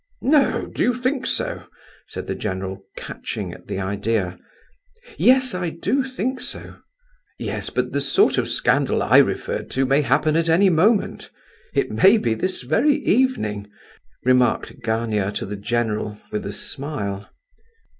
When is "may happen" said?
9.85-10.35